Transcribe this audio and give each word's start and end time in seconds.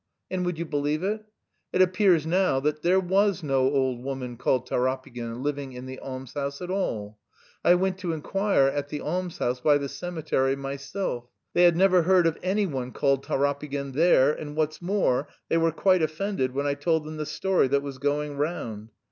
And 0.31 0.43
would 0.47 0.57
you 0.57 0.65
believe 0.65 1.03
it? 1.03 1.23
It 1.71 1.79
appears 1.83 2.25
now 2.25 2.59
that 2.61 2.81
there 2.81 2.99
was 2.99 3.43
no 3.43 3.69
old 3.69 4.03
woman 4.03 4.35
called 4.35 4.65
Tarapygin 4.65 5.43
living 5.43 5.73
in 5.73 5.85
the 5.85 5.99
almshouse 5.99 6.59
at 6.59 6.71
all! 6.71 7.19
I 7.63 7.75
went 7.75 7.99
to 7.99 8.11
inquire 8.11 8.65
at 8.65 8.87
the 8.89 8.99
almshouse 8.99 9.61
by 9.61 9.77
the 9.77 9.87
cemetery 9.87 10.55
myself; 10.55 11.27
they 11.53 11.65
had 11.65 11.77
never 11.77 12.01
heard 12.01 12.25
of 12.25 12.39
anyone 12.41 12.91
called 12.93 13.21
Tarapygin 13.23 13.91
there, 13.93 14.33
and, 14.33 14.55
what's 14.55 14.81
more, 14.81 15.27
they 15.49 15.57
were 15.57 15.71
quite 15.71 16.01
offended 16.01 16.55
when 16.55 16.65
I 16.65 16.73
told 16.73 17.03
them 17.05 17.17
the 17.17 17.25
story 17.27 17.67
that 17.67 17.83
was 17.83 17.99
going 17.99 18.37
round. 18.37 18.89